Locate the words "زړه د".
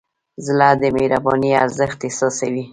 0.45-0.83